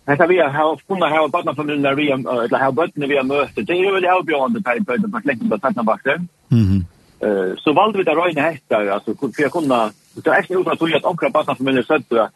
Hetta 0.05 0.27
vi 0.27 0.39
har 0.39 0.77
kunna 0.87 1.09
ha 1.09 1.27
barna 1.27 1.55
från 1.55 1.67
den 1.67 1.81
där 1.81 1.95
vi 1.95 2.11
eller 2.11 2.63
ha 2.63 2.71
barnen 2.71 3.09
vi 3.09 3.17
har 3.17 3.23
mött. 3.23 3.55
Det 3.55 3.73
är 3.73 3.93
väl 3.93 4.05
avgörande 4.05 4.61
på 4.61 4.71
på 4.85 5.11
på 5.11 5.19
släkten 5.21 5.49
på 5.49 5.59
Sanna 5.59 5.83
Backen. 5.83 6.27
Mhm. 6.47 6.85
Eh 7.19 7.55
så 7.57 7.73
valde 7.73 7.97
vi 7.97 8.03
där 8.03 8.15
Röjne 8.15 8.41
hästar 8.41 8.87
alltså 8.87 9.15
för 9.15 9.45
att 9.45 9.51
kunna 9.51 9.91
det 10.23 10.29
är 10.29 10.37
inte 10.37 10.53
utan 10.53 10.73
att 10.73 11.05
ankra 11.05 11.29
barna 11.29 11.55
från 11.55 11.65
den 11.65 11.83
södra. 11.83 12.29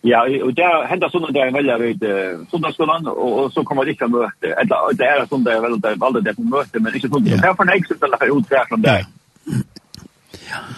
Ja, 0.00 0.20
och 0.44 0.54
där 0.54 0.84
händer 0.84 1.08
såna 1.08 1.30
där 1.30 1.50
väl 1.50 1.82
vid 1.82 2.04
söndagsskolan 2.50 3.06
och 3.06 3.52
så 3.52 3.64
kommer 3.64 3.84
det 3.84 3.94
kan 3.94 4.10
möte. 4.10 4.46
Eller 4.46 4.94
det 4.94 5.04
är 5.04 5.26
sån 5.26 5.44
där 5.44 5.60
väl 5.60 5.80
där 5.80 5.96
valde 5.96 6.20
det 6.20 6.34
på 6.34 6.42
möte 6.42 6.80
men 6.80 6.94
inte 6.94 7.08
så 7.08 7.18
det 7.18 7.36
här 7.36 7.54
från 7.54 7.68
exit 7.68 8.02
eller 8.02 8.38
ut 8.38 8.48
där 8.48 8.64
från 8.64 8.82
där. 8.82 9.06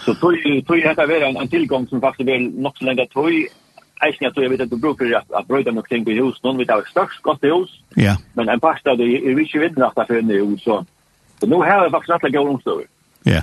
Så 0.05 0.15
tror 0.15 0.35
ju 0.35 0.61
tror 0.61 0.77
ju 0.77 0.87
att 0.87 0.95
det 0.97 1.03
är 1.03 1.41
en 1.41 1.47
tillgång 1.47 1.87
som 1.87 2.01
faktiskt 2.01 2.29
väl 2.29 2.41
något 2.41 2.77
så 2.77 2.85
länge 2.85 3.07
tror 3.07 3.31
eisen 4.03 4.27
at 4.27 4.37
jeg 4.37 4.51
vet 4.51 4.61
at 4.65 4.71
du 4.71 4.77
bruker 4.81 5.15
at 5.17 5.47
brøyda 5.47 5.71
nok 5.71 5.87
ting 5.89 6.07
i 6.09 6.19
hus, 6.19 6.41
noen 6.43 6.59
vet 6.59 6.71
at 6.71 6.83
det 6.83 6.91
størst 6.91 7.21
godt 7.23 7.43
i 7.43 7.53
hus, 7.53 7.71
men 8.35 8.49
en 8.49 8.59
pasta 8.63 8.91
av 8.91 9.01
er 9.01 9.35
vi 9.35 9.47
ikke 9.47 9.63
vidden 9.63 9.85
at 9.87 9.95
det 9.95 10.07
finner 10.09 10.35
i 10.35 10.43
hus, 10.43 10.63
så 10.63 10.81
nå 11.45 11.61
har 11.63 11.83
jeg 11.83 11.93
faktisk 11.93 12.13
rettelig 12.13 12.33
gav 12.33 12.49
omstøver. 12.49 12.87
Ja, 13.25 13.41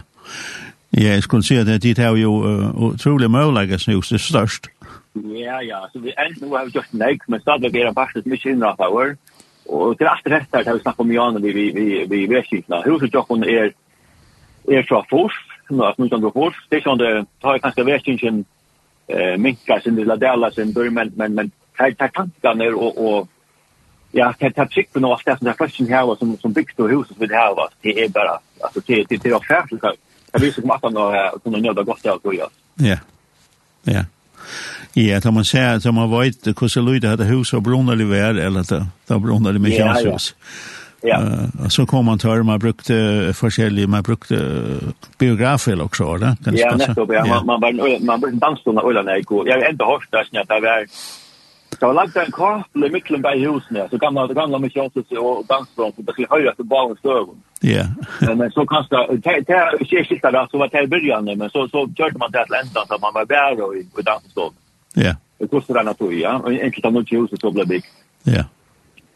ja, 0.93 1.15
jeg 1.17 1.23
skulle 1.23 1.45
si 1.47 1.57
at 1.57 1.71
dit 1.83 1.99
har 1.99 2.17
jo 2.21 2.33
utrolig 2.91 3.31
møvlegger 3.31 3.81
som 3.81 3.95
just 3.95 4.13
er 4.13 4.21
størst. 4.21 4.69
Ja, 5.15 5.61
ja, 5.65 5.85
så 5.93 6.01
vi 6.01 6.13
enda 6.17 6.47
nå 6.47 6.57
har 6.57 6.67
vi 6.69 6.77
gjort 6.77 6.93
nek, 6.93 7.25
men 7.29 7.41
stadig 7.41 7.75
er 7.77 7.89
en 7.89 7.97
parst 7.97 8.17
som 8.17 8.33
ikke 8.33 8.53
innrøy 8.53 8.75
av 8.77 8.97
år, 8.97 9.15
og 9.73 9.97
til 9.99 10.09
alt 10.09 10.29
rett 10.29 10.53
her 10.53 10.67
har 10.67 10.77
vi 10.77 10.85
snakket 10.85 11.05
om 11.05 11.13
Jan 11.13 11.39
og 11.39 11.47
vi 11.47 12.27
vet 12.29 12.53
ikke, 12.53 12.83
huset 12.89 13.15
jokken 13.15 13.45
er 13.45 13.73
er 14.71 14.85
fra 14.87 15.03
Fors, 15.11 15.35
nå 15.71 15.85
er 15.85 15.95
det 15.97 16.11
19 16.13 16.33
Fors, 16.35 16.59
det 16.71 16.79
er 16.79 16.85
sånn 16.85 17.01
det 17.01 17.13
har 17.43 17.63
kanskje 17.63 17.87
vet 17.89 18.09
eh 19.13 19.37
minka 19.39 19.81
sin 19.81 19.97
lilla 19.97 20.17
dela 20.17 20.51
sin 20.51 20.73
men 20.75 21.13
men 21.17 21.35
men 21.35 21.51
tar 21.77 21.91
tar 21.91 22.09
tankarna 22.09 22.65
och 22.65 22.93
och 23.07 23.29
ja 24.13 24.33
tar 24.33 24.51
tar 24.51 24.67
chick 24.67 24.93
på 24.93 25.01
något 25.01 25.25
där 25.25 25.37
där 25.41 25.53
fashion 25.53 25.89
här 25.89 26.17
som 26.17 26.37
som 26.39 26.53
byggt 26.53 26.77
då 26.77 26.89
huset 26.89 27.17
vid 27.19 27.33
här 27.33 27.55
var 27.55 27.69
det 27.81 28.05
är 28.05 28.09
bara 28.09 28.39
alltså 28.61 28.81
det 28.87 29.05
det 29.09 29.23
det 29.23 29.29
är 29.29 29.47
färdigt 29.49 29.81
så 29.81 29.93
jag 30.33 30.41
vill 30.41 30.55
så 30.55 30.67
matta 30.67 30.89
några 30.89 31.31
som 31.43 31.53
några 31.53 31.73
där 31.73 31.83
gott 31.83 32.01
jag 32.03 32.23
tror 32.23 32.35
jag 32.35 32.51
ja. 32.77 32.97
Ja. 33.85 34.05
Ja, 34.95 35.21
da 35.21 35.31
man 35.31 35.45
ser, 35.45 35.81
tar 35.81 35.93
man 35.93 36.11
vet 36.11 36.45
hvordan 36.45 36.69
så 36.69 36.81
lyder 36.81 37.17
det 37.17 37.25
hus 37.25 37.53
och 37.53 37.63
brunnar 37.63 37.97
vær, 37.97 38.05
vär 38.05 38.35
eller 38.35 38.63
det 38.63 38.87
där 39.07 39.19
brunnar 39.19 39.69
i 39.69 39.79
Ja, 39.79 40.01
ja. 40.01 40.19
Ja. 41.03 41.19
Uh, 41.19 41.69
så 41.69 41.87
kom 41.87 42.05
man 42.05 42.19
till 42.19 42.43
man 42.43 42.59
brukte 42.59 43.33
forskjellige, 43.35 43.87
man 43.87 44.03
brukte 44.03 44.65
biografer 45.19 45.83
också, 45.83 46.05
eller? 46.15 46.37
Kan 46.45 46.57
ja, 46.57 46.77
nettopp, 46.77 47.11
ja. 47.13 47.27
ja. 47.27 47.43
Man, 47.45 47.61
man, 47.61 47.77
man, 47.77 48.05
man 48.05 48.21
brukte 48.21 48.39
dansstående 48.39 48.83
ölen 48.83 49.05
när 49.05 49.13
jag 49.13 49.25
går. 49.25 49.49
Jag 49.49 49.61
har 49.61 49.71
inte 49.71 49.85
hört 49.85 50.09
det, 50.11 50.41
att 50.41 50.49
det 50.49 50.61
var 50.61 50.87
Det 51.81 51.87
var 51.87 51.95
lagt 51.95 52.17
en 52.17 52.33
kapel 52.33 52.85
i 52.85 52.91
mitten 52.91 53.27
av 53.27 53.33
husen, 53.33 53.89
så 53.91 53.97
gamla, 53.97 54.27
det 54.27 54.35
gamla 54.35 54.59
mycket 54.59 54.83
åter 54.83 55.03
sig 55.09 55.19
och 55.19 55.47
dansstånd, 55.47 55.95
så 55.97 56.03
det 56.03 56.13
skulle 56.13 56.29
höja 56.31 56.55
till 56.55 56.65
barnens 56.65 57.05
ögon. 57.05 57.43
Ja. 57.61 57.85
Men 58.35 58.51
så 58.51 58.67
kastade, 58.67 59.17
det 59.17 59.45
det 59.47 59.53
här 59.53 59.83
inte 59.83 60.05
skilt 60.05 60.23
där, 60.23 60.47
så 60.51 60.59
var 60.59 60.69
det 60.69 60.77
här 60.77 60.85
i 60.85 60.87
början, 60.87 61.25
men 61.25 61.51
så, 61.51 61.69
så 61.69 61.89
körde 61.97 62.19
man 62.19 62.31
det 62.31 62.45
till 62.45 62.55
ändan 62.55 62.85
så 62.89 62.99
man 63.01 63.15
var 63.15 63.25
bär 63.25 63.77
i, 63.77 63.81
i 63.81 64.03
dansstånd. 64.03 64.55
Ja. 64.95 65.15
Det 65.39 65.47
kostade 65.47 65.79
den 65.79 65.89
att 65.89 66.01
ja. 66.01 66.39
Och 66.39 66.51
enkelt 66.51 66.85
av 66.85 66.93
mycket 66.93 67.19
huset 67.19 67.41
så 67.41 67.51
blev 67.51 67.69
byggt. 67.69 67.87
Ja. 68.23 68.45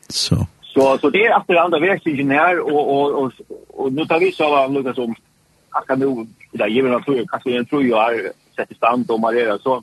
Så. 0.09 0.47
Så 0.77 0.99
så 0.99 1.11
det 1.11 1.27
är 1.27 1.41
efter 1.41 1.55
andra 1.55 1.79
världskrigen 1.79 2.31
här 2.31 2.61
och 2.61 2.97
och 2.97 3.23
och 3.23 3.33
och 3.69 3.93
nu 3.93 4.05
tar 4.07 4.21
vi 4.21 4.33
så 4.33 4.51
var 4.51 4.69
Lucas 4.69 4.97
som 4.97 5.15
att 5.71 5.87
kan 5.87 5.99
nu 5.99 6.27
där 6.53 6.67
ger 6.67 6.83
vi 6.83 6.91
några 6.91 7.27
kanske 7.27 7.57
en 7.59 7.67
tror 7.67 7.83
jag 7.83 7.97
har 7.97 8.31
sett 8.57 8.71
i 8.71 8.75
stand 8.75 9.11
och 9.11 9.21
Maria 9.21 9.59
så 9.59 9.83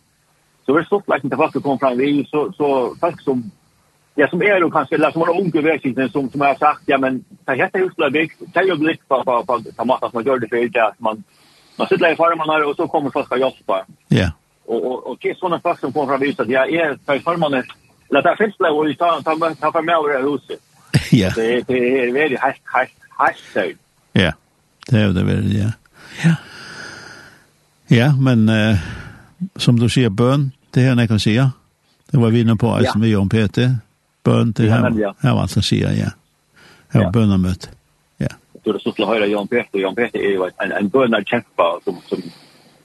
så 0.66 0.78
det 0.78 0.86
stort 0.86 1.08
lätt 1.08 1.24
inte 1.24 1.38
fast 1.38 1.64
kom 1.64 1.80
fram 1.80 1.98
vi 1.98 2.26
så 2.26 2.52
så 2.58 2.96
folk 3.02 3.22
som 3.22 3.52
ja 4.16 4.28
som 4.28 4.42
är 4.42 4.62
då 4.62 4.70
kanske 4.72 4.96
eller 4.96 5.12
som 5.12 5.22
har 5.22 5.40
unga 5.40 5.62
världskrigen 5.62 6.10
som 6.10 6.30
som 6.30 6.42
har 6.42 6.56
sagt 6.56 6.84
ja 6.86 6.98
men 6.98 7.26
det 7.46 7.56
heter 7.56 7.80
just 7.80 7.98
där 7.98 8.10
big 8.10 8.32
tell 8.54 8.68
you 8.68 8.78
blick 8.78 9.08
på 9.08 9.24
på 9.24 9.44
på 9.46 9.60
tomater 9.78 10.10
som 10.10 10.24
gör 10.24 10.40
det 10.40 10.48
för 10.48 10.70
det 10.70 10.86
att 10.88 11.00
man 11.00 11.24
man 11.76 11.88
sitter 11.88 12.12
i 12.12 12.16
farman 12.16 12.50
här 12.50 12.70
och 12.70 12.76
så 12.76 12.88
kommer 12.88 13.10
folk 13.10 13.32
att 13.32 13.40
hjälpa. 13.40 13.86
Ja. 14.08 14.32
Och 14.66 14.86
och 14.86 15.08
och 15.08 15.18
det 15.22 15.30
är 15.30 15.36
såna 15.36 15.60
folk 15.60 15.80
som 15.80 15.94
kommer 15.94 16.08
fram 16.08 16.20
visst 16.20 16.40
att 16.40 16.50
jag 16.50 16.74
är 16.74 16.98
för 17.06 17.20
farman 17.20 17.54
eller 17.54 18.22
där 18.22 18.36
finns 18.36 18.56
det 18.58 18.70
och 18.70 18.98
ta 18.98 19.22
ta 19.22 19.56
ta 19.62 19.72
för 19.72 19.82
mig 19.82 19.96
över 19.96 20.32
huset. 20.32 20.60
ja. 21.22 21.32
Det, 21.36 21.68
det 21.68 21.80
er 22.04 22.12
veldig 22.14 22.40
helt, 22.44 22.62
helt, 22.76 22.98
helt 23.20 23.46
søvn. 23.54 23.80
Ja, 24.16 24.32
det 24.90 25.02
er 25.02 25.14
det 25.14 25.26
veldig, 25.28 25.58
ja. 25.58 25.72
Ja, 26.24 26.36
ja 27.90 28.12
men 28.20 28.50
uh, 28.50 28.78
som 29.56 29.80
du 29.80 29.90
sier, 29.90 30.10
bøn, 30.10 30.52
det 30.74 30.86
er 30.86 31.00
jeg 31.00 31.10
kan 31.10 31.20
si, 31.20 31.36
Det 32.12 32.22
var 32.22 32.30
vi 32.30 32.42
inne 32.42 32.58
på, 32.58 32.70
ja. 32.82 32.92
som 32.92 33.02
vi 33.02 33.10
gjør 33.10 33.26
om 33.26 33.30
Peter. 33.30 33.78
Bøn 34.24 34.54
til 34.54 34.66
ja, 34.66 34.82
men, 34.82 35.00
ja. 35.00 35.12
her, 35.22 35.34
var 35.34 35.42
alt 35.42 35.54
han 35.54 35.64
sier, 35.64 35.92
ja. 35.98 36.12
Her 36.94 37.00
var 37.00 37.08
ja. 37.08 37.12
bønnermøte. 37.12 37.72
Ja. 38.20 38.30
Du 38.66 38.72
har 38.72 38.80
stått 38.80 38.96
til 38.96 39.06
å 39.08 39.10
høre 39.10 39.28
Jan 39.28 39.48
Peter, 39.48 39.80
Jan 39.82 39.96
Peter 39.96 40.22
er 40.22 40.36
jo 40.38 40.46
en, 40.48 40.72
en 40.72 40.90
bønnerkjempa 40.94 41.70
som, 41.84 41.98
som, 42.08 42.22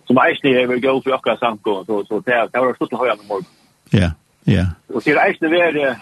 som 0.08 0.22
eisne 0.24 0.54
er 0.56 0.70
vel 0.70 0.80
gøy 0.80 1.02
for 1.04 1.18
akkurat 1.18 1.42
samkommet, 1.44 1.86
så, 1.86 2.00
så 2.08 2.22
det, 2.24 2.40
det 2.54 2.64
var 2.64 2.74
stått 2.78 2.90
til 2.94 2.98
å 2.98 3.02
høyre 3.04 3.18
med 3.20 3.28
morgen. 3.28 3.52
Ja. 3.92 4.10
Ja. 4.48 4.66
Och 4.94 5.02
det 5.04 5.10
är 5.10 5.36
det 5.40 5.48
värre 5.48 5.96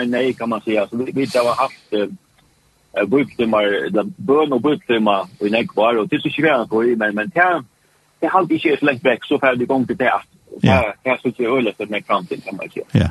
en 0.00 0.10
nej 0.10 0.32
kan 0.32 0.48
man 0.48 0.60
säga. 0.60 0.86
Så 0.86 0.96
vi 0.96 1.12
vi 1.12 1.26
har 1.38 1.56
haft 1.56 2.12
buktemar, 3.06 3.90
där 3.90 4.04
bön 4.16 4.52
och 4.52 4.60
buktemar 4.60 5.20
och 5.40 5.50
nej 5.50 5.66
kvar 5.66 5.96
och 5.96 6.08
det 6.08 6.16
är 6.16 6.20
så 6.20 6.30
svårt 6.30 6.68
på 6.70 6.84
i 6.84 6.96
men 6.96 7.14
men 7.14 7.30
det 7.34 7.62
det 8.20 8.26
har 8.26 8.42
inte 8.42 8.58
skett 8.58 8.82
längt 8.82 9.02
bort 9.02 9.26
så 9.26 9.38
färdig 9.38 9.68
gång 9.68 9.86
till 9.86 9.96
det. 9.96 10.20
Ja, 10.60 10.94
jag 11.02 11.18
skulle 11.18 11.34
ju 11.38 11.56
ölet 11.58 11.90
mig 11.90 12.02
fram 12.02 12.26
till 12.26 12.42
kan 12.42 12.56
man 12.56 12.70
säga. 12.70 12.84
Ja. 12.92 13.08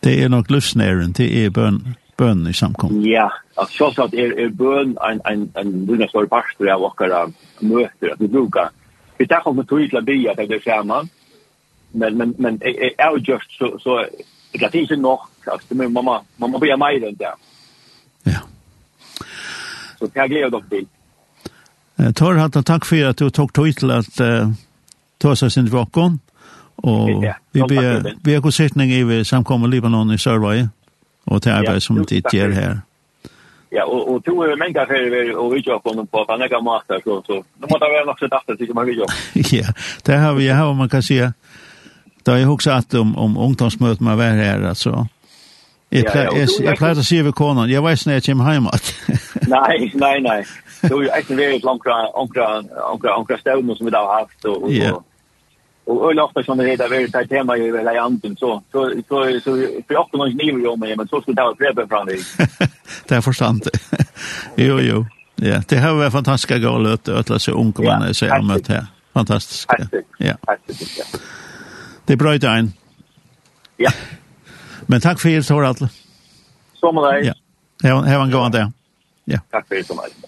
Det 0.00 0.22
är 0.22 0.28
nog 0.28 0.50
lyssnaren 0.50 1.12
till 1.12 1.38
er 1.38 1.50
bön 1.50 1.94
bön 2.16 2.46
i 2.46 2.52
samkom. 2.52 3.02
Ja, 3.02 3.32
att 3.54 3.70
så 3.70 3.86
att 4.04 4.14
är 4.14 4.38
är 4.38 4.48
bön 4.48 4.98
en 5.10 5.20
en 5.24 5.50
en 5.54 5.86
lilla 5.86 6.08
stor 6.08 6.26
pastor 6.26 6.68
jag 6.68 6.78
vakar 6.78 7.32
möter 7.60 8.12
att 8.12 8.18
det 8.18 8.28
brukar. 8.28 8.68
Vi 9.18 9.26
tar 9.26 9.40
kommer 9.40 9.62
till 9.62 9.96
att 9.96 10.04
be 10.04 10.30
att 10.30 10.36
det 10.36 10.54
är 10.54 10.60
samman 10.60 11.08
men 11.92 12.16
men 12.16 12.34
men 12.38 12.62
är 12.62 13.16
ju 13.16 13.32
just 13.32 13.58
så 13.58 13.78
så 13.78 14.06
det 14.52 14.58
kan 14.58 14.76
inte 14.76 14.96
nog 14.96 15.18
alltså 15.46 15.74
men 15.74 15.92
mamma 15.92 16.22
mamma 16.36 16.58
blir 16.58 16.76
mig 16.76 17.00
den 17.00 17.14
där. 17.14 17.34
Ja. 18.22 18.40
Så 19.98 20.06
det 20.06 20.18
jag 20.20 20.30
glädje 20.30 20.50
dock 20.50 20.68
till. 20.68 20.86
Eh 21.96 22.12
tar 22.12 22.34
hatta 22.34 22.62
tack 22.62 22.84
för 22.84 23.04
att 23.04 23.16
du 23.16 23.30
tog 23.30 23.52
tid 23.52 23.76
till 23.76 23.90
att 23.90 24.20
ta 25.18 25.36
sig 25.36 25.50
sin 25.50 25.66
vakon 25.66 26.18
och 26.74 27.08
vi 27.52 27.62
ber 27.62 28.14
vi 28.24 28.34
har 28.34 28.50
sittning 28.50 28.90
i 28.90 29.24
samkommer 29.24 29.68
Libanon 29.68 30.12
i 30.12 30.18
Sörvaje 30.18 30.68
och 31.24 31.40
det 31.40 31.54
arbete 31.54 31.80
som 31.80 32.04
det 32.08 32.32
gör 32.32 32.50
här. 32.50 32.80
Ja, 33.70 33.84
och 33.84 34.14
och 34.14 34.24
tror 34.24 34.48
jag 34.48 34.58
mänga 34.58 34.86
för 34.86 35.36
och 35.36 35.54
vi 35.54 35.60
jobbar 35.60 36.06
på 36.06 36.24
på 36.24 36.32
andra 36.32 36.48
gamla 36.48 36.82
så 37.04 37.22
så. 37.26 37.34
Nu 37.34 37.66
måste 37.70 37.86
vi 37.88 38.06
nog 38.06 38.18
sätta 38.18 38.36
efter 38.36 38.54
till 38.56 38.74
man 38.74 38.86
vill 38.86 38.98
jobba. 39.02 39.12
Ja, 39.32 39.66
det 40.02 40.16
har 40.16 40.34
vi 40.34 40.48
har 40.48 40.74
man 40.74 40.88
kan 40.88 41.02
se 41.02 41.32
Da 42.28 42.32
har 42.32 42.38
jag 42.38 42.52
också 42.52 42.70
att 42.70 42.94
om, 42.94 43.16
om 43.16 43.36
ungdomsmöten 43.36 44.04
man 44.04 44.18
var 44.18 44.24
här 44.24 44.62
alltså. 44.62 45.06
Jag 45.88 46.04
ja, 46.04 46.10
ja, 46.14 46.38
jag, 46.38 46.48
jag 46.60 46.78
plejer 46.78 46.98
att 46.98 47.04
se 47.04 47.22
vid 47.22 47.34
konan. 47.34 47.70
Jag 47.70 47.82
vet 47.82 48.06
när 48.06 48.14
jag 48.14 48.24
kommer 48.24 48.44
hem. 48.44 48.62
nej, 49.48 49.92
nej, 49.94 50.20
nej. 50.20 50.46
Det 50.80 50.94
har 50.94 51.02
ju 51.02 51.08
ett 51.08 51.30
väldigt 51.30 51.64
långt 51.64 51.82
omkra, 52.12 52.62
omkra, 52.92 53.16
omkra 53.16 53.38
stävnen 53.38 53.76
som 53.76 53.86
vi 53.86 53.96
har 53.96 54.20
haft. 54.20 54.44
Och, 54.44 54.62
och, 54.62 54.72
yeah. 54.72 54.98
och, 55.84 56.04
och, 56.04 56.24
ofta 56.24 56.42
som 56.42 56.58
det 56.58 56.66
heter 56.66 56.88
väldigt 56.88 57.12
tajt 57.12 57.28
tema 57.28 57.56
i 57.56 57.76
hela 57.76 57.94
janten. 57.94 58.36
Så, 58.36 58.62
så, 58.72 58.92
så, 59.08 59.40
så 59.44 59.50
för 59.86 59.94
jag 59.94 60.08
har 60.12 60.26
inte 60.26 60.44
nivå 60.44 60.70
om 60.70 60.80
men 60.80 61.08
så 61.08 61.20
skulle 61.20 61.34
det 61.36 61.42
ha 61.42 61.82
ett 61.82 61.88
fram 61.88 62.06
dig. 62.06 62.18
det 63.08 63.16
er 63.16 63.20
forstand. 63.20 63.62
jo, 64.56 64.80
jo. 64.80 65.06
Ja, 65.42 65.62
det 65.70 65.78
har 65.78 65.94
vært 65.94 66.12
fantastisk 66.12 66.52
å 66.52 66.60
gå 66.60 66.68
og 66.68 66.82
løte, 66.82 67.12
og 67.12 67.16
varit 67.16 67.16
fantastiska 67.16 67.18
gålöter 67.18 67.20
att 67.20 67.28
läsa 67.30 67.52
ungdomarna 67.52 68.10
i 68.10 68.14
sig 68.14 68.30
om 68.30 68.48
det 68.48 68.68
här. 68.68 68.86
Fantastiskt. 69.12 69.66
Ja. 70.18 70.34
Fantastiskt, 70.46 70.98
ja. 70.98 71.18
Det 72.08 72.16
brøyte 72.18 72.48
ein. 72.48 72.72
Ja. 73.78 73.92
Men 74.88 75.04
takk 75.04 75.20
for 75.20 75.28
hjelp, 75.28 75.46
Torald. 75.46 75.84
Som 76.80 76.96
og 76.96 77.04
deg. 77.10 77.28
Ja. 77.28 77.36
Hei, 77.82 77.92
hei, 77.92 78.00
hei, 78.08 78.16
hei, 78.16 78.30
hei, 78.32 78.48
hei, 78.48 78.64
hei, 78.64 79.84
hei, 79.84 79.84
hei, 79.84 80.02
hei, 80.02 80.27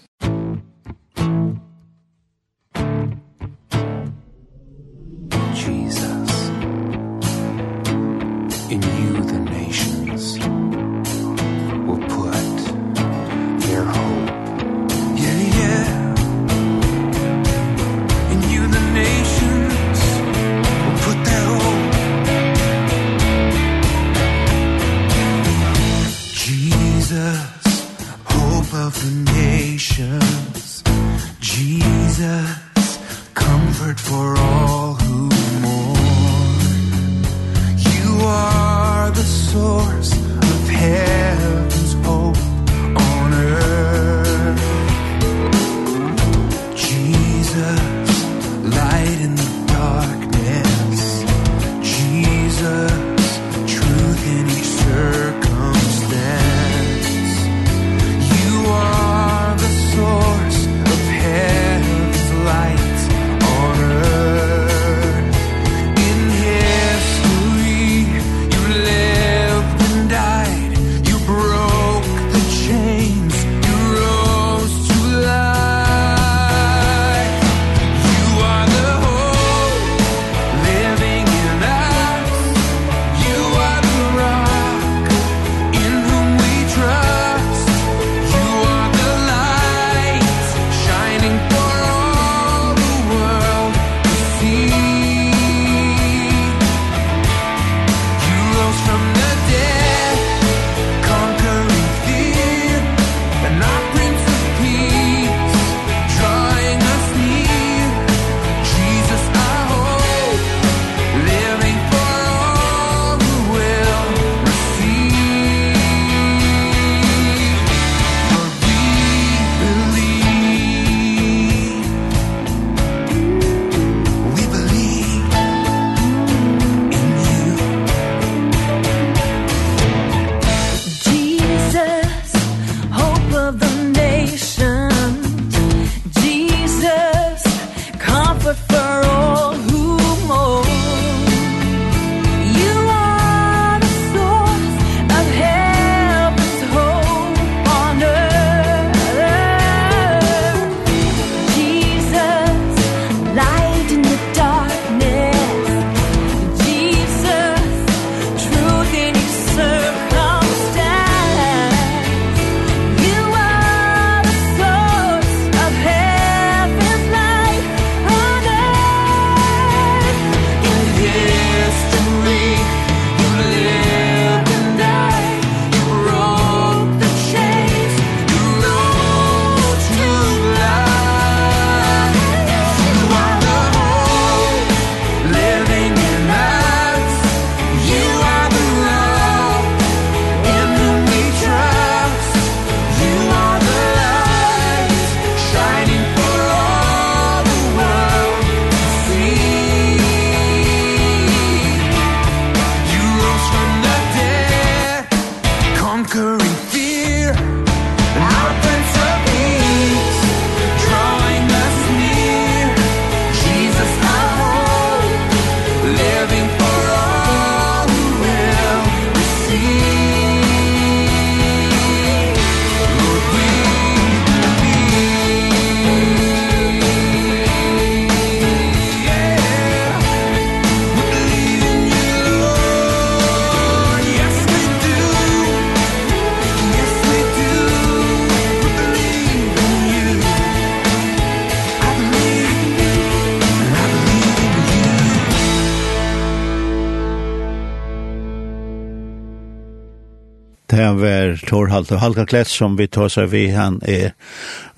Torhalt 251.47 251.91
og 251.91 252.01
Halka 252.01 252.25
Klett 252.29 252.49
som 252.51 252.77
vi 252.79 252.87
tar 252.91 253.11
seg 253.11 253.31
vi 253.33 253.47
han 253.55 253.79
er 253.87 254.13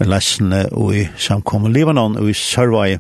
lessene 0.04 0.66
i 0.94 1.08
samkommet 1.18 1.74
Libanon 1.76 2.18
og 2.20 2.30
i 2.32 2.38
Sørvei. 2.38 2.98